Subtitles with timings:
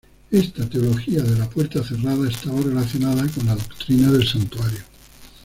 [0.31, 4.79] Esta teología de la puerta cerrada estaba relacionada con la doctrina del Santuario.